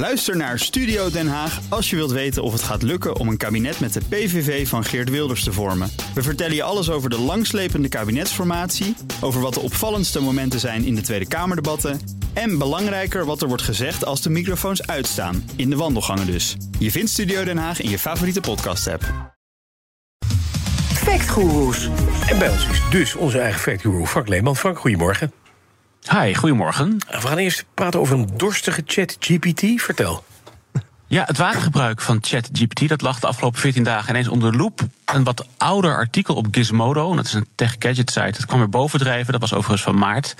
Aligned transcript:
Luister 0.00 0.36
naar 0.36 0.58
Studio 0.58 1.10
Den 1.10 1.28
Haag 1.28 1.60
als 1.68 1.90
je 1.90 1.96
wilt 1.96 2.10
weten 2.10 2.42
of 2.42 2.52
het 2.52 2.62
gaat 2.62 2.82
lukken 2.82 3.16
om 3.16 3.28
een 3.28 3.36
kabinet 3.36 3.80
met 3.80 3.92
de 3.92 4.00
PVV 4.08 4.68
van 4.68 4.84
Geert 4.84 5.10
Wilders 5.10 5.44
te 5.44 5.52
vormen. 5.52 5.90
We 6.14 6.22
vertellen 6.22 6.54
je 6.54 6.62
alles 6.62 6.90
over 6.90 7.10
de 7.10 7.18
langslepende 7.18 7.88
kabinetsformatie, 7.88 8.96
over 9.20 9.40
wat 9.40 9.54
de 9.54 9.60
opvallendste 9.60 10.20
momenten 10.20 10.60
zijn 10.60 10.84
in 10.84 10.94
de 10.94 11.00
Tweede 11.00 11.28
Kamerdebatten 11.28 12.00
en 12.32 12.58
belangrijker 12.58 13.24
wat 13.24 13.42
er 13.42 13.48
wordt 13.48 13.62
gezegd 13.62 14.04
als 14.04 14.22
de 14.22 14.30
microfoons 14.30 14.86
uitstaan, 14.86 15.50
in 15.56 15.70
de 15.70 15.76
wandelgangen 15.76 16.26
dus. 16.26 16.56
Je 16.78 16.90
vindt 16.90 17.10
Studio 17.10 17.44
Den 17.44 17.58
Haag 17.58 17.80
in 17.80 17.90
je 17.90 17.98
favoriete 17.98 18.40
podcast-app. 18.40 19.34
Factgoeroes. 20.94 21.88
En 22.28 22.38
bij 22.38 22.48
ons 22.50 22.66
is 22.66 22.82
dus 22.90 23.14
onze 23.14 23.38
eigen 23.38 23.60
factguru 23.60 24.06
Frank 24.06 24.28
Leeman. 24.28 24.56
Frank, 24.56 24.78
goedemorgen. 24.78 25.39
Hi, 26.08 26.34
goedemorgen. 26.34 26.98
We 27.10 27.26
gaan 27.26 27.38
eerst 27.38 27.64
praten 27.74 28.00
over 28.00 28.18
een 28.18 28.28
dorstige 28.36 28.82
chat 28.86 29.16
GPT. 29.20 29.82
Vertel. 29.82 30.24
Ja, 31.06 31.24
het 31.24 31.36
watergebruik 31.36 32.00
van 32.00 32.18
ChatGPT 32.20 32.88
dat 32.88 33.00
lag 33.00 33.20
de 33.20 33.26
afgelopen 33.26 33.60
14 33.60 33.82
dagen 33.82 34.10
ineens 34.10 34.28
onder 34.28 34.52
de 34.52 34.58
loep. 34.58 34.80
Een 35.04 35.24
wat 35.24 35.46
ouder 35.56 35.96
artikel 35.96 36.34
op 36.34 36.46
Gizmodo, 36.50 37.16
dat 37.16 37.24
is 37.24 37.32
een 37.32 37.46
tech 37.54 37.76
gadget 37.78 38.10
site, 38.10 38.30
dat 38.30 38.46
kwam 38.46 38.58
weer 38.58 38.68
bovendrijven. 38.68 39.32
Dat 39.32 39.40
was 39.40 39.54
overigens 39.54 39.82
van 39.82 39.98
maart. 39.98 40.34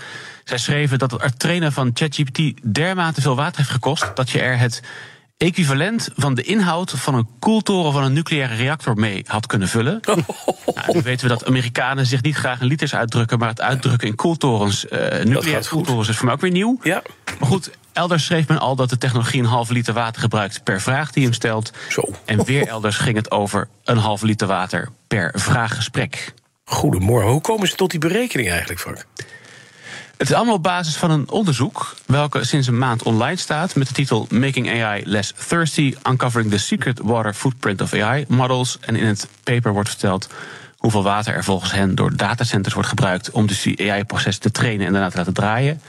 Zij 0.44 0.58
schreven 0.58 0.98
dat 0.98 1.10
het 1.10 1.38
trainen 1.38 1.72
van 1.72 1.90
ChatGPT 1.94 2.40
dermate 2.74 3.20
veel 3.20 3.36
water 3.36 3.56
heeft 3.56 3.70
gekost 3.70 4.16
dat 4.16 4.30
je 4.30 4.40
er 4.40 4.58
het 4.58 4.82
equivalent 5.46 6.08
van 6.16 6.34
de 6.34 6.42
inhoud 6.42 6.90
van 6.90 7.14
een 7.14 7.28
koeltoren 7.38 7.92
van 7.92 8.02
een 8.02 8.12
nucleaire 8.12 8.54
reactor 8.54 8.94
mee 8.94 9.24
had 9.26 9.46
kunnen 9.46 9.68
vullen. 9.68 10.00
nou, 10.06 10.22
nu 10.92 11.02
weten 11.02 11.28
we 11.28 11.34
dat 11.34 11.46
Amerikanen 11.46 12.06
zich 12.06 12.22
niet 12.22 12.36
graag 12.36 12.60
in 12.60 12.66
liters 12.66 12.94
uitdrukken, 12.94 13.38
maar 13.38 13.48
het 13.48 13.60
uitdrukken 13.60 14.08
in 14.08 14.14
koeltorens, 14.14 14.84
uh, 14.84 14.98
nucleaire 15.24 15.68
koeltorens, 15.68 16.08
is 16.08 16.16
voor 16.16 16.24
mij 16.24 16.34
ook 16.34 16.40
weer 16.40 16.50
nieuw. 16.50 16.78
Ja. 16.82 17.02
Maar 17.38 17.48
goed, 17.48 17.70
elders 17.92 18.24
schreef 18.24 18.48
men 18.48 18.58
al 18.58 18.76
dat 18.76 18.90
de 18.90 18.98
technologie 18.98 19.40
een 19.40 19.46
halve 19.46 19.72
liter 19.72 19.94
water 19.94 20.20
gebruikt 20.20 20.64
per 20.64 20.80
vraag 20.80 21.10
die 21.10 21.24
hem 21.24 21.32
stelt. 21.32 21.72
Zo. 21.88 22.02
En 22.24 22.44
weer 22.44 22.66
elders 22.66 22.96
ging 22.96 23.16
het 23.16 23.30
over 23.30 23.68
een 23.84 23.98
halve 23.98 24.26
liter 24.26 24.46
water 24.46 24.88
per 25.06 25.32
vraaggesprek. 25.36 26.34
Goedemorgen. 26.64 27.30
Hoe 27.30 27.40
komen 27.40 27.68
ze 27.68 27.74
tot 27.74 27.90
die 27.90 28.00
berekening 28.00 28.48
eigenlijk, 28.48 28.80
Frank? 28.80 29.06
Het 30.20 30.28
is 30.28 30.34
allemaal 30.34 30.54
op 30.54 30.62
basis 30.62 30.96
van 30.96 31.10
een 31.10 31.30
onderzoek, 31.30 31.94
welke 32.06 32.44
sinds 32.44 32.66
een 32.66 32.78
maand 32.78 33.02
online 33.02 33.36
staat, 33.36 33.74
met 33.74 33.88
de 33.88 33.94
titel 33.94 34.26
Making 34.30 34.82
AI 34.82 35.02
Less 35.06 35.32
Thirsty: 35.48 35.94
Uncovering 36.08 36.50
the 36.50 36.58
Secret 36.58 37.00
Water 37.02 37.34
Footprint 37.34 37.80
of 37.80 37.92
AI 37.92 38.24
Models. 38.28 38.78
En 38.80 38.96
in 38.96 39.06
het 39.06 39.28
paper 39.44 39.72
wordt 39.72 39.88
verteld 39.88 40.28
hoeveel 40.76 41.02
water 41.02 41.34
er 41.34 41.44
volgens 41.44 41.72
hen 41.72 41.94
door 41.94 42.16
datacenters 42.16 42.74
wordt 42.74 42.88
gebruikt 42.88 43.30
om 43.30 43.46
dus 43.46 43.62
die 43.62 43.92
AI-processen 43.92 44.42
te 44.42 44.50
trainen 44.50 44.86
en 44.86 44.92
daarna 44.92 45.10
te 45.10 45.16
laten 45.16 45.32
draaien. 45.32 45.80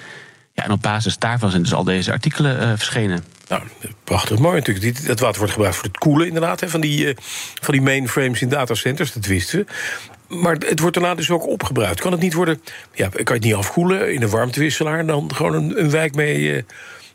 Ja, 0.53 0.63
en 0.63 0.71
op 0.71 0.81
basis 0.81 1.17
daarvan 1.17 1.49
zijn 1.49 1.61
dus 1.61 1.73
al 1.73 1.83
deze 1.83 2.11
artikelen 2.11 2.61
uh, 2.61 2.69
verschenen. 2.75 3.23
Nou, 3.47 3.63
prachtig 4.03 4.39
mooi 4.39 4.55
natuurlijk. 4.57 5.05
Dat 5.05 5.19
water 5.19 5.37
wordt 5.37 5.53
gebruikt 5.53 5.77
voor 5.77 5.87
het 5.87 5.97
koelen 5.97 6.27
inderdaad, 6.27 6.59
hè, 6.59 6.69
van, 6.69 6.81
die, 6.81 7.05
uh, 7.05 7.15
van 7.61 7.73
die 7.73 7.81
mainframes 7.81 8.41
in 8.41 8.49
datacenters, 8.49 9.13
dat 9.13 9.25
wisten 9.25 9.59
we. 9.59 9.65
Maar 10.31 10.55
het 10.55 10.79
wordt 10.79 10.95
daarna 10.95 11.15
dus 11.15 11.31
ook 11.31 11.47
opgebruikt. 11.47 12.01
Kan 12.01 12.11
het 12.11 12.21
niet 12.21 12.33
worden, 12.33 12.61
ja, 12.93 13.07
kan 13.07 13.23
je 13.23 13.33
het 13.33 13.43
niet 13.43 13.53
afkoelen 13.53 14.13
in 14.13 14.21
een 14.21 14.29
warmtewisselaar... 14.29 14.99
en 14.99 15.07
dan 15.07 15.35
gewoon 15.35 15.53
een, 15.53 15.79
een 15.79 15.89
wijk 15.89 16.15
mee, 16.15 16.39
uh, 16.39 16.61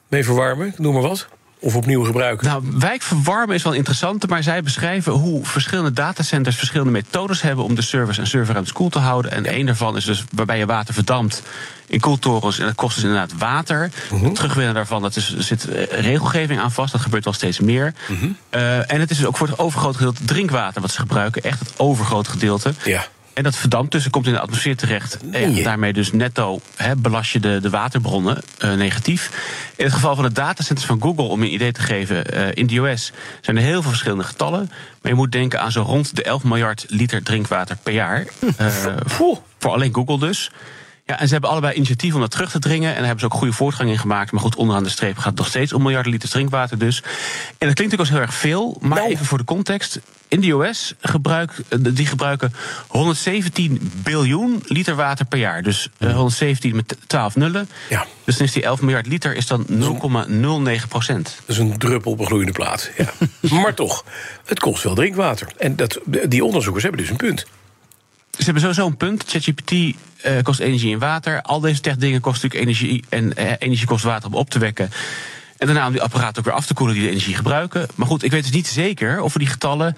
mee 0.09 0.25
verwarmen, 0.25 0.75
noem 0.77 0.93
maar 0.93 1.03
wat? 1.03 1.29
Of 1.59 1.77
opnieuw 1.77 2.05
gebruiken? 2.05 2.47
Nou, 2.47 2.63
wijkverwarmen 2.79 3.55
is 3.55 3.63
wel 3.63 3.73
interessant, 3.73 4.29
maar 4.29 4.43
zij 4.43 4.63
beschrijven 4.63 5.13
hoe 5.13 5.45
verschillende 5.45 5.93
datacenters 5.93 6.57
verschillende 6.57 6.93
methodes 6.93 7.43
hebben 7.43 7.65
om 7.65 7.75
de 7.75 7.83
servers 7.83 8.19
en 8.19 8.27
serverruimtes 8.27 8.75
koel 8.75 8.89
te 8.89 8.99
houden. 8.99 9.31
En 9.31 9.55
een 9.55 9.67
daarvan 9.67 9.97
is 9.97 10.05
dus 10.05 10.25
waarbij 10.33 10.59
je 10.59 10.67
water 10.67 10.95
verdampt 10.95 11.43
in 11.87 12.01
koeltorens. 12.01 12.59
En 12.59 12.67
dat 12.67 12.75
kost 12.75 12.95
dus 12.95 13.05
inderdaad 13.05 13.33
water. 13.39 13.91
Uh 14.13 14.21
-huh. 14.21 14.33
Terugwinnen 14.33 14.75
daarvan, 14.75 15.03
dat 15.03 15.17
is, 15.17 15.37
zit 15.39 15.65
regelgeving 15.91 16.61
aan 16.61 16.73
vast. 16.73 16.93
Dat 16.93 17.01
gebeurt 17.01 17.25
wel 17.25 17.33
steeds 17.33 17.61
meer. 17.61 17.95
Uh 18.11 18.21
-huh. 18.21 18.31
uh, 18.51 18.93
en 18.93 19.01
het 19.01 19.11
is 19.11 19.17
dus 19.17 19.27
ook 19.27 19.37
voor 19.37 19.49
het 19.49 19.59
overgrote 19.59 19.99
gedeelte 19.99 20.25
drinkwater 20.25 20.81
wat 20.81 20.91
ze 20.91 21.01
gebruiken. 21.01 21.43
Echt 21.43 21.59
het 21.59 21.73
overgrote 21.77 22.31
gedeelte. 22.31 22.75
Ja. 22.85 23.07
En 23.37 23.43
dat 23.43 23.57
verdampt 23.57 23.93
dus, 23.93 24.03
het 24.03 24.13
komt 24.13 24.27
in 24.27 24.33
de 24.33 24.41
atmosfeer 24.41 24.77
terecht. 24.77 25.19
En 25.31 25.63
daarmee 25.63 25.93
dus 25.93 26.13
netto 26.13 26.61
he, 26.77 26.97
belast 26.97 27.33
je 27.33 27.41
de, 27.41 27.59
de 27.63 27.71
waterbronnen 27.71 28.43
uh, 28.65 28.75
negatief. 28.75 29.31
In 29.77 29.85
het 29.85 29.95
geval 29.95 30.15
van 30.15 30.25
de 30.25 30.33
datacenters 30.33 30.87
van 30.87 31.03
Google, 31.03 31.25
om 31.25 31.41
je 31.41 31.47
een 31.47 31.55
idee 31.55 31.73
te 31.73 31.81
geven, 31.81 32.35
uh, 32.35 32.49
in 32.55 32.67
de 32.67 32.77
US 32.77 33.13
zijn 33.41 33.57
er 33.57 33.63
heel 33.63 33.81
veel 33.81 33.91
verschillende 33.91 34.25
getallen. 34.25 34.71
Maar 35.03 35.11
je 35.11 35.15
moet 35.15 35.33
denken 35.33 35.61
aan 35.61 35.73
zo 35.73 35.83
rond 35.83 36.17
de 36.17 36.23
11 36.23 36.45
miljard 36.45 36.85
liter 36.89 37.23
drinkwater 37.23 37.77
per 37.83 37.93
jaar. 37.93 38.27
Uh, 38.61 38.67
voor, 39.05 39.41
voor 39.59 39.71
alleen 39.71 39.95
Google 39.95 40.19
dus. 40.19 40.51
Ja, 41.07 41.19
en 41.19 41.27
ze 41.27 41.33
hebben 41.33 41.51
allebei 41.51 41.75
initiatief 41.75 42.15
om 42.15 42.21
dat 42.21 42.31
terug 42.31 42.51
te 42.51 42.59
dringen. 42.59 42.89
En 42.89 42.97
daar 42.97 43.05
hebben 43.05 43.21
ze 43.21 43.27
ook 43.27 43.39
goede 43.39 43.53
voortgang 43.53 43.91
in 43.91 43.99
gemaakt. 43.99 44.33
Maar 44.33 44.41
goed, 44.41 44.57
onderaan 44.57 44.83
de 44.83 44.89
streep 44.89 45.17
gaat 45.17 45.25
het 45.25 45.37
nog 45.37 45.47
steeds 45.47 45.73
om 45.73 45.83
miljarden 45.83 46.13
liters 46.13 46.31
drinkwater 46.31 46.79
dus. 46.79 47.03
En 47.59 47.67
dat 47.67 47.75
klinkt 47.75 47.93
ook 47.93 48.01
als 48.01 48.09
heel 48.09 48.21
erg 48.21 48.35
veel. 48.35 48.77
Maar 48.81 48.99
nou. 48.99 49.11
even 49.11 49.27
voor 49.27 49.39
de 49.39 49.45
context. 49.45 50.01
In 50.29 50.41
de 50.41 50.51
US 50.51 50.95
gebruik, 51.01 51.53
die 51.77 52.07
gebruiken 52.07 52.53
117 52.87 53.93
biljoen 54.03 54.63
liter 54.65 54.95
water 54.95 55.25
per 55.25 55.39
jaar. 55.39 55.63
Dus 55.63 55.89
uh, 55.99 56.15
117 56.15 56.77
met 56.77 56.97
12 57.07 57.37
nullen. 57.37 57.69
Ja. 57.89 58.07
Dus 58.25 58.37
dan 58.37 58.47
is 58.47 58.53
die 58.53 58.63
11 58.63 58.81
miljard 58.81 59.07
liter 59.07 59.35
is 59.35 59.47
dan 59.47 59.67
0,09 59.67 60.89
procent. 60.89 61.25
Dat 61.25 61.57
is 61.57 61.59
een 61.59 61.79
druppel 61.79 62.13
op 62.13 62.19
een 62.19 62.27
gloeiende 62.27 62.53
plaat. 62.53 62.91
Ja. 62.97 63.13
maar 63.63 63.75
toch, 63.75 64.05
het 64.45 64.59
kost 64.59 64.83
wel 64.83 64.95
drinkwater. 64.95 65.49
En 65.57 65.77
dat, 65.77 66.01
die 66.29 66.45
onderzoekers 66.45 66.83
hebben 66.83 67.01
dus 67.01 67.11
een 67.11 67.17
punt. 67.17 67.47
Ze 68.39 68.45
hebben 68.45 68.63
sowieso 68.63 68.87
een 68.87 68.97
punt. 68.97 69.25
ChatGPT 69.27 69.73
uh, 69.73 69.93
kost 70.43 70.61
energie 70.61 70.93
en 70.93 70.99
water. 70.99 71.43
Al 71.43 71.61
deze 71.61 71.81
tech-dingen 71.81 72.21
kosten 72.21 72.49
natuurlijk 72.49 72.81
energie. 72.81 73.05
En 73.09 73.33
uh, 73.39 73.53
energie 73.59 73.87
kost 73.87 74.05
water 74.05 74.29
om 74.29 74.35
op 74.35 74.51
te 74.51 74.59
wekken. 74.59 74.91
En 75.59 75.67
daarna 75.67 75.87
om 75.87 75.93
die 75.93 76.03
apparaten 76.03 76.39
ook 76.39 76.45
weer 76.45 76.55
af 76.55 76.67
te 76.67 76.75
koelen 76.75 76.95
die 76.95 77.05
de 77.05 77.11
energie 77.11 77.35
gebruiken. 77.35 77.87
Maar 77.95 78.07
goed, 78.07 78.23
ik 78.23 78.31
weet 78.31 78.43
dus 78.43 78.53
niet 78.53 78.67
zeker 78.67 79.21
of 79.21 79.33
we 79.33 79.39
die 79.39 79.49
getallen 79.49 79.97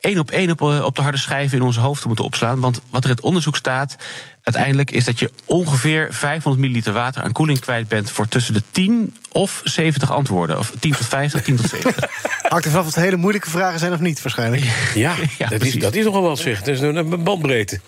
één 0.00 0.18
op 0.18 0.30
één 0.30 0.50
op, 0.50 0.60
op 0.60 0.96
de 0.96 1.02
harde 1.02 1.18
schijven 1.18 1.58
in 1.58 1.64
onze 1.64 1.80
hoofden 1.80 2.06
moeten 2.06 2.24
opslaan. 2.24 2.60
Want 2.60 2.80
wat 2.90 3.04
er 3.04 3.10
in 3.10 3.16
het 3.16 3.24
onderzoek 3.24 3.56
staat, 3.56 3.96
uiteindelijk 4.42 4.90
is 4.90 5.04
dat 5.04 5.18
je 5.18 5.30
ongeveer 5.44 6.08
500 6.10 6.62
milliliter 6.62 6.92
water 6.92 7.22
aan 7.22 7.32
koeling 7.32 7.60
kwijt 7.60 7.88
bent 7.88 8.10
voor 8.10 8.28
tussen 8.28 8.54
de 8.54 8.62
10 8.70 9.16
of 9.32 9.60
70 9.64 10.12
antwoorden. 10.12 10.58
Of 10.58 10.72
10 10.80 10.92
tot 10.92 11.06
50, 11.06 11.42
10 11.42 11.56
tot 11.56 11.68
70. 11.68 12.10
Hangt 12.48 12.64
er 12.64 12.70
vanaf 12.70 12.86
of 12.86 12.94
het 12.94 13.04
hele 13.04 13.16
moeilijke 13.16 13.50
vragen 13.50 13.78
zijn 13.78 13.92
of 13.92 14.00
niet, 14.00 14.22
waarschijnlijk. 14.22 14.64
Ja, 14.94 15.14
ja 15.38 15.48
dat, 15.48 15.62
is, 15.62 15.74
dat 15.74 15.94
is 15.94 16.04
nogal 16.04 16.22
wat 16.22 16.38
zeg. 16.38 16.58
Dat 16.58 16.74
is 16.74 16.80
een 16.80 17.22
bandbreedte. 17.22 17.80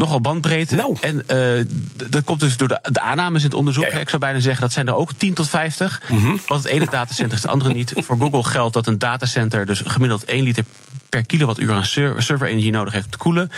Nogal 0.00 0.20
bandbreedte. 0.20 0.74
Nou. 0.74 0.96
En 1.00 1.24
uh, 1.30 1.64
dat 2.10 2.24
komt 2.24 2.40
dus 2.40 2.56
door 2.56 2.68
de, 2.68 2.78
de 2.82 3.00
aannames 3.00 3.42
in 3.42 3.48
het 3.48 3.58
onderzoek. 3.58 3.84
Ja, 3.84 3.90
ja. 3.92 3.98
Ik 3.98 4.08
zou 4.08 4.20
bijna 4.20 4.38
zeggen, 4.38 4.60
dat 4.62 4.72
zijn 4.72 4.86
er 4.86 4.94
ook 4.94 5.12
10 5.16 5.34
tot 5.34 5.48
50. 5.48 6.02
Mm 6.08 6.18
-hmm. 6.18 6.40
Want 6.46 6.62
het 6.62 6.72
ene 6.72 6.86
datacenter 6.90 7.36
is 7.36 7.42
het 7.42 7.50
andere 7.50 7.74
niet. 7.74 7.92
Voor 7.96 8.16
Google 8.16 8.44
geldt 8.44 8.74
dat 8.74 8.86
een 8.86 8.98
datacenter 8.98 9.66
dus 9.66 9.82
gemiddeld 9.84 10.24
1 10.24 10.42
liter 10.42 10.64
per 11.08 11.26
kilowattuur 11.26 11.72
aan 11.72 11.84
serverenergie 12.22 12.70
nodig 12.70 12.92
heeft 12.92 13.10
te 13.10 13.18
koelen. 13.18 13.50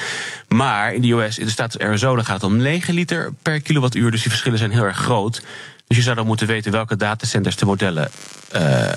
Maar 0.48 0.94
in 0.94 1.02
de 1.02 1.12
US, 1.12 1.38
in 1.38 1.44
de 1.44 1.50
staat 1.50 1.80
Arizona, 1.80 2.22
gaat 2.22 2.40
het 2.40 2.50
om 2.50 2.56
9 2.56 2.94
liter 2.94 3.32
per 3.42 3.60
kilowattuur. 3.60 4.10
Dus 4.10 4.20
die 4.20 4.30
verschillen 4.30 4.58
zijn 4.58 4.70
heel 4.70 4.84
erg 4.84 4.96
groot. 4.96 5.42
Dus 5.86 5.96
je 5.96 6.02
zou 6.02 6.16
dan 6.16 6.26
moeten 6.26 6.46
weten 6.46 6.72
welke 6.72 6.96
datacenters 6.96 7.56
de 7.56 7.66
modellen 7.66 8.10
uh, 8.54 8.88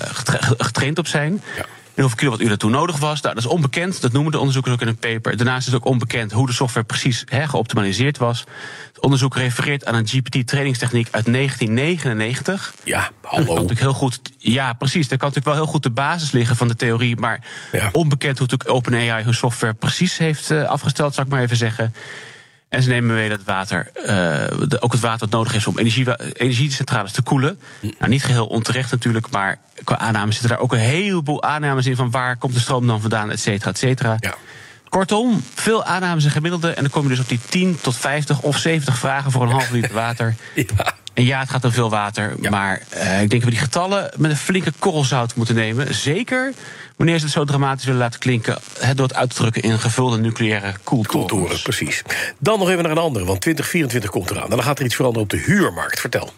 getraind 0.58 0.98
op 0.98 1.06
zijn. 1.06 1.42
Ja. 1.56 1.64
En 1.96 2.02
hoeveel 2.02 2.18
kilowattuur 2.18 2.48
daartoe 2.48 2.70
nodig 2.70 2.98
was. 2.98 3.20
Nou, 3.20 3.34
dat 3.34 3.44
is 3.44 3.50
onbekend. 3.50 4.00
Dat 4.00 4.12
noemen 4.12 4.32
de 4.32 4.38
onderzoekers 4.38 4.74
ook 4.74 4.80
in 4.80 4.88
een 4.88 4.96
paper. 4.96 5.36
Daarnaast 5.36 5.66
is 5.66 5.72
het 5.72 5.82
ook 5.82 5.88
onbekend 5.88 6.32
hoe 6.32 6.46
de 6.46 6.52
software 6.52 6.86
precies 6.86 7.22
he, 7.24 7.48
geoptimaliseerd 7.48 8.18
was. 8.18 8.44
Het 8.92 9.00
onderzoek 9.00 9.36
refereert 9.36 9.86
aan 9.86 9.94
een 9.94 10.06
GPT-trainingstechniek 10.06 11.08
uit 11.10 11.24
1999. 11.24 12.74
Ja, 12.84 13.10
hallo. 13.22 13.36
Dat 13.36 13.46
kan 13.46 13.54
natuurlijk 13.54 13.80
heel 13.80 13.92
goed. 13.92 14.20
Ja, 14.38 14.72
precies. 14.72 15.08
Daar 15.08 15.18
kan 15.18 15.28
natuurlijk 15.28 15.56
wel 15.56 15.64
heel 15.64 15.72
goed 15.72 15.82
de 15.82 15.90
basis 15.90 16.30
liggen 16.30 16.56
van 16.56 16.68
de 16.68 16.76
theorie. 16.76 17.16
Maar 17.16 17.40
ja. 17.72 17.88
onbekend 17.92 18.38
hoe 18.38 18.46
natuurlijk 18.50 18.76
OpenAI 18.76 19.22
hun 19.22 19.34
software 19.34 19.74
precies 19.74 20.18
heeft 20.18 20.50
uh, 20.50 20.62
afgesteld, 20.64 21.14
zou 21.14 21.26
ik 21.26 21.32
maar 21.32 21.42
even 21.42 21.56
zeggen. 21.56 21.94
En 22.68 22.82
ze 22.82 22.88
nemen 22.88 23.14
mee 23.14 23.28
dat 23.28 23.44
water, 23.44 23.90
uh, 23.96 24.06
de, 24.68 24.76
ook 24.80 24.92
het 24.92 25.00
water 25.00 25.18
dat 25.18 25.30
nodig 25.30 25.54
is 25.54 25.66
om 25.66 25.78
energie, 25.78 26.32
energiecentrales 26.32 27.12
te 27.12 27.22
koelen. 27.22 27.58
Nou, 27.80 28.08
niet 28.08 28.24
geheel 28.24 28.46
onterecht 28.46 28.90
natuurlijk, 28.90 29.30
maar 29.30 29.58
qua 29.84 29.98
aannames 29.98 30.34
zitten 30.34 30.50
daar 30.50 30.60
ook 30.60 30.72
een 30.72 30.78
heleboel 30.78 31.42
aannames 31.42 31.86
in 31.86 31.96
van 31.96 32.10
waar 32.10 32.36
komt 32.36 32.54
de 32.54 32.60
stroom 32.60 32.86
dan 32.86 33.00
vandaan, 33.00 33.30
et 33.30 33.40
cetera, 33.40 33.70
et 33.70 33.78
cetera. 33.78 34.16
Ja. 34.18 34.34
Kortom, 34.88 35.42
veel 35.54 35.84
aannames 35.84 36.24
en 36.24 36.30
gemiddelde. 36.30 36.70
En 36.70 36.82
dan 36.82 36.90
kom 36.90 37.02
je 37.02 37.08
dus 37.08 37.20
op 37.20 37.28
die 37.28 37.40
10 37.48 37.78
tot 37.80 37.96
50 37.96 38.40
of 38.40 38.58
70 38.58 38.98
vragen 38.98 39.30
voor 39.30 39.42
een 39.42 39.50
half 39.50 39.70
liter 39.70 39.92
water. 39.92 40.34
ja. 40.54 40.94
En 41.16 41.24
ja, 41.24 41.40
het 41.40 41.50
gaat 41.50 41.64
om 41.64 41.72
veel 41.72 41.90
water. 41.90 42.34
Ja. 42.40 42.50
Maar 42.50 42.82
uh, 42.94 43.22
ik 43.22 43.30
denk 43.30 43.30
dat 43.30 43.42
we 43.42 43.50
die 43.50 43.58
getallen 43.58 44.10
met 44.16 44.30
een 44.30 44.36
flinke 44.36 44.72
korrelzout 44.78 45.34
moeten 45.34 45.54
nemen. 45.54 45.94
Zeker 45.94 46.52
wanneer 46.96 47.18
ze 47.18 47.24
het 47.24 47.32
zo 47.32 47.44
dramatisch 47.44 47.84
willen 47.84 48.00
laten 48.00 48.20
klinken... 48.20 48.58
door 48.94 49.06
het 49.06 49.14
uit 49.14 49.30
te 49.30 49.36
drukken 49.36 49.62
in 49.62 49.78
gevulde 49.78 50.18
nucleaire 50.18 50.74
koeltorens. 50.84 51.30
koeltoren. 51.30 51.62
Precies. 51.62 52.02
Dan 52.38 52.58
nog 52.58 52.68
even 52.68 52.82
naar 52.82 52.92
een 52.92 52.98
andere, 52.98 53.24
want 53.24 53.40
2024 53.40 54.10
komt 54.10 54.30
eraan. 54.30 54.50
En 54.50 54.56
dan 54.56 54.62
gaat 54.62 54.78
er 54.78 54.84
iets 54.84 54.94
veranderen 54.94 55.24
op 55.24 55.30
de 55.30 55.52
huurmarkt. 55.52 56.00
Vertel. 56.00 56.32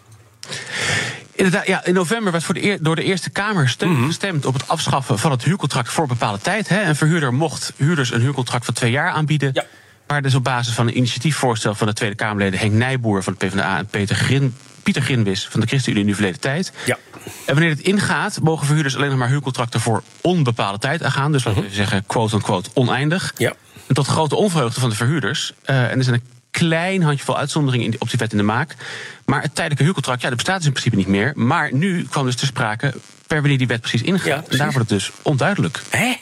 Inderdaad, 1.35 1.67
ja, 1.67 1.85
in 1.85 1.93
november 1.93 2.31
werd 2.31 2.43
voor 2.43 2.53
de 2.53 2.63
eer, 2.63 2.83
door 2.83 2.95
de 2.95 3.03
Eerste 3.03 3.29
Kamer 3.29 3.69
steun 3.69 3.89
mm-hmm. 3.89 4.05
gestemd 4.05 4.45
op 4.45 4.53
het 4.53 4.67
afschaffen 4.67 5.19
van 5.19 5.31
het 5.31 5.43
huurcontract 5.43 5.89
voor 5.89 6.07
bepaalde 6.07 6.39
tijd. 6.39 6.69
Hè. 6.69 6.81
Een 6.81 6.95
verhuurder 6.95 7.33
mocht 7.33 7.73
huurders 7.75 8.11
een 8.11 8.21
huurcontract 8.21 8.65
van 8.65 8.73
twee 8.73 8.91
jaar 8.91 9.11
aanbieden. 9.11 9.49
Ja. 9.53 9.65
Maar 10.07 10.21
dus 10.21 10.35
op 10.35 10.43
basis 10.43 10.73
van 10.73 10.87
een 10.87 10.97
initiatiefvoorstel 10.97 11.75
van 11.75 11.87
de 11.87 11.93
Tweede 11.93 12.15
Kamerleden 12.15 12.59
Henk 12.59 12.73
Nijboer 12.73 13.23
van 13.23 13.35
de 13.37 13.45
PvdA 13.47 13.77
en 13.77 13.85
Peter 13.85 14.15
Grin 14.15 14.55
Pieter 14.91 15.07
Grinwis 15.07 15.47
van 15.47 15.59
de 15.59 15.67
ChristenUnie 15.67 16.03
in 16.03 16.09
de 16.09 16.15
verleden 16.15 16.39
tijd. 16.39 16.71
Ja. 16.85 16.97
En 17.45 17.53
wanneer 17.53 17.69
het 17.69 17.79
ingaat, 17.79 18.39
mogen 18.41 18.65
verhuurders 18.65 18.95
alleen 18.95 19.09
nog 19.09 19.17
maar 19.17 19.29
huurcontracten 19.29 19.79
voor 19.79 20.03
onbepaalde 20.21 20.77
tijd 20.77 21.03
aangaan. 21.03 21.31
Dus 21.31 21.43
laten 21.43 21.61
we 21.61 21.69
zeggen, 21.69 22.03
quote-unquote, 22.07 22.69
oneindig. 22.73 23.33
Ja. 23.37 23.53
En 23.87 23.95
tot 23.95 24.07
grote 24.07 24.35
onvreugde 24.35 24.79
van 24.79 24.89
de 24.89 24.95
verhuurders. 24.95 25.53
Uh, 25.65 25.91
en 25.91 25.97
er 25.97 26.03
zijn 26.03 26.15
een 26.15 26.27
klein 26.51 27.01
handjevol 27.01 27.37
uitzonderingen 27.37 27.95
op 27.99 28.09
die 28.09 28.19
wet 28.19 28.31
in 28.31 28.37
de 28.37 28.43
maak. 28.43 28.75
Maar 29.25 29.41
het 29.41 29.55
tijdelijke 29.55 29.83
huurcontract, 29.83 30.21
ja, 30.21 30.27
dat 30.27 30.37
bestaat 30.37 30.57
dus 30.57 30.65
in 30.65 30.71
principe 30.71 30.95
niet 30.95 31.07
meer. 31.07 31.31
Maar 31.35 31.73
nu 31.73 32.03
kwam 32.03 32.25
dus 32.25 32.35
te 32.35 32.45
sprake 32.45 32.93
per 33.27 33.39
wanneer 33.39 33.57
die 33.57 33.67
wet 33.67 33.81
precies 33.81 34.01
ingaat. 34.01 34.25
Ja, 34.25 34.43
en 34.49 34.57
daar 34.57 34.71
wordt 34.71 34.89
het 34.89 34.99
dus 34.99 35.11
onduidelijk. 35.21 35.81
Hè? 35.89 36.15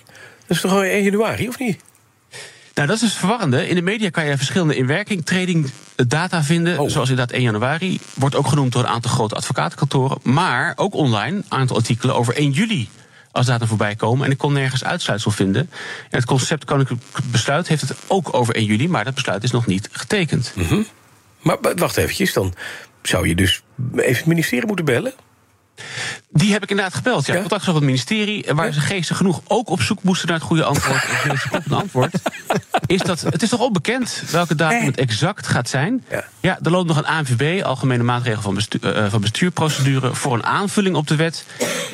Dat 0.48 0.58
is 0.58 0.62
toch 0.62 0.72
gewoon 0.72 0.86
1 0.86 1.04
januari, 1.04 1.48
of 1.48 1.60
niet? 1.60 1.80
Nou, 2.74 2.88
dat 2.88 2.96
is 2.98 3.02
het 3.02 3.12
verwarrende. 3.12 3.70
In 3.70 3.76
de 3.76 3.82
media 3.82 4.10
kan 4.10 4.26
je 4.26 4.38
verschillende 4.38 4.76
inwerking 4.76 5.26
trading 5.26 5.72
data 6.08 6.44
vinden. 6.44 6.80
Oh. 6.80 6.90
Zoals 6.90 7.10
inderdaad 7.10 7.36
1 7.36 7.44
januari. 7.44 8.00
Wordt 8.14 8.36
ook 8.36 8.48
genoemd 8.48 8.72
door 8.72 8.82
een 8.82 8.88
aantal 8.90 9.12
grote 9.12 9.36
advocatenkantoren. 9.36 10.18
Maar 10.24 10.74
ook 10.76 10.94
online 10.94 11.36
een 11.36 11.46
aantal 11.50 11.76
artikelen 11.76 12.16
over 12.16 12.36
1 12.36 12.52
juli. 12.52 12.90
Als 13.32 13.46
data 13.46 13.66
voorbij 13.66 13.96
komen. 13.96 14.26
En 14.26 14.32
ik 14.32 14.38
kon 14.38 14.54
nergens 14.54 14.84
uitsluitsel 14.84 15.32
vinden. 15.32 15.70
En 16.10 16.18
het 16.18 16.26
concept 16.26 16.66
Koninklijk 16.66 17.02
Besluit 17.32 17.68
heeft 17.68 17.82
het 17.82 17.96
ook 18.08 18.34
over 18.34 18.56
1 18.56 18.66
juli. 18.66 18.90
Maar 18.90 19.04
dat 19.04 19.14
besluit 19.14 19.44
is 19.44 19.52
nog 19.52 19.66
niet 19.66 19.90
getekend. 19.92 20.54
Maar 21.42 21.58
maar 21.62 21.76
wacht 21.76 21.98
eventjes, 21.98 22.34
dan 22.34 22.54
zou 23.02 23.28
je 23.28 23.36
dus 23.36 23.64
even 23.96 24.16
het 24.18 24.26
ministerie 24.26 24.68
moeten 24.68 24.86
bellen. 24.86 25.14
Die 26.30 26.52
heb 26.52 26.64
ik 26.64 26.70
inderdaad 26.70 26.94
gebeld. 26.96 27.26
Ja, 27.26 27.34
contact 27.40 27.66
met 27.66 27.76
het 27.76 27.84
ministerie. 27.84 28.46
Waar 28.54 28.66
Ja? 28.66 28.72
ze 28.72 28.80
geestig 28.80 29.18
genoeg 29.18 29.42
ook 29.48 29.70
op 29.70 29.82
zoek 29.82 30.04
moesten 30.04 30.28
naar 30.28 30.38
het 30.38 30.46
goede 30.46 30.64
antwoord. 30.64 31.04
en 31.30 31.38
ze 31.38 31.48
een 31.66 31.74
antwoord. 31.78 32.12
Is 32.86 33.02
dat, 33.02 33.22
het 33.22 33.42
is 33.42 33.50
toch 33.50 33.60
onbekend 33.60 34.24
welke 34.32 34.56
datum 34.56 34.80
Eh. 34.80 34.86
het 34.86 34.98
exact 34.98 35.48
gaat 35.48 35.70
zijn? 35.70 36.04
Ja. 36.10 36.24
Ja, 36.40 36.60
er 36.64 36.72
loopt 36.72 36.88
nog 36.88 36.98
een 36.98 37.06
ANVB, 37.06 37.64
Algemene 37.64 38.04
Maatregel 38.04 38.42
van, 38.42 38.54
bestu 38.54 38.78
eh, 38.82 39.06
van 39.10 39.22
Bestuurprocedure, 39.22 40.14
voor 40.14 40.34
een 40.34 40.46
aanvulling 40.46 40.96
op 40.96 41.08
de 41.08 41.16
wet. 41.16 41.46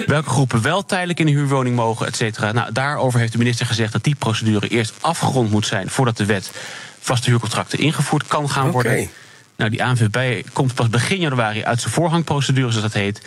Welke 0.06 0.30
groepen 0.30 0.62
wel 0.62 0.86
tijdelijk 0.86 1.20
in 1.20 1.28
een 1.28 1.34
huurwoning 1.34 1.76
mogen, 1.76 2.08
et 2.08 2.16
cetera. 2.16 2.52
Nou, 2.52 2.72
daarover 2.72 3.20
heeft 3.20 3.32
de 3.32 3.38
minister 3.38 3.66
gezegd 3.66 3.92
dat 3.92 4.04
die 4.04 4.16
procedure 4.16 4.68
eerst 4.68 4.94
afgerond 5.02 5.52
moet 5.52 5.66
zijn 5.68 5.90
voordat 5.90 6.18
de 6.18 6.26
wet 6.26 6.52
vaste 7.00 7.30
huurcontracten 7.30 7.80
ingevoerd 7.80 8.28
kan 8.28 8.50
gaan 8.50 8.72
worden. 8.72 9.10
Nou, 9.56 9.70
die 9.70 9.84
ANVB 9.84 10.44
komt 10.54 10.74
pas 10.74 10.90
begin 10.90 11.20
januari 11.20 11.64
uit 11.64 11.82
zijn 11.82 11.94
voorhangprocedure, 11.94 12.72
zoals 12.72 12.92
dat 12.92 13.02
heet. 13.02 13.22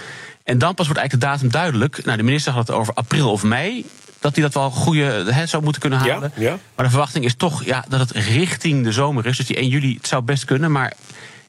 En 0.44 0.58
dan 0.58 0.74
pas 0.74 0.86
wordt 0.86 1.00
eigenlijk 1.00 1.30
de 1.30 1.38
datum 1.38 1.50
duidelijk. 1.60 2.04
Nou, 2.04 2.16
de 2.16 2.22
minister 2.22 2.52
had 2.52 2.66
het 2.66 2.76
over 2.76 2.94
april 2.94 3.30
of 3.30 3.42
mei. 3.42 3.86
Dat 4.18 4.34
hij 4.34 4.44
dat 4.44 4.54
wel 4.54 4.70
goede 4.70 5.24
hè, 5.32 5.46
zou 5.46 5.62
moeten 5.62 5.80
kunnen 5.80 5.98
halen. 5.98 6.32
ja. 6.34 6.58
Maar 6.74 6.84
de 6.84 6.90
verwachting 6.90 7.24
is 7.24 7.34
toch 7.34 7.64
ja, 7.64 7.84
dat 7.88 8.00
het 8.00 8.10
richting 8.10 8.84
de 8.84 8.92
zomer 8.92 9.26
is. 9.26 9.36
Dus 9.36 9.46
die 9.46 9.56
1 9.56 9.68
juli, 9.68 9.94
het 9.94 10.06
zou 10.06 10.22
best 10.22 10.44
kunnen. 10.44 10.72
Maar 10.72 10.92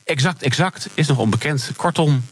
exact, 0.03 0.41
exact 0.41 0.89
is 0.94 1.07
nog 1.07 1.18
onbekend. 1.18 1.71
Kortom, 1.75 2.25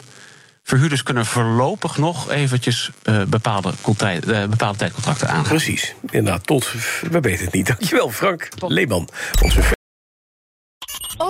verhuurders 0.64 1.04
kunnen 1.04 1.26
voorlopig 1.26 1.98
nog 1.98 2.32
eventjes 2.32 2.92
eh, 3.04 3.24
bepaalde, 3.24 3.74
eh, 3.98 4.46
bepaalde 4.46 4.78
tijdcontracten 4.78 5.28
aangaan. 5.28 5.44
Precies. 5.44 5.94
Inderdaad, 6.10 6.48
tot. 6.48 6.72
We 7.12 7.20
weten 7.20 7.46
het 7.46 7.54
niet. 7.54 7.68
Dankjewel, 7.68 8.12
Frank 8.12 8.50
Leeman. 8.68 9.10
Onze 9.42 9.75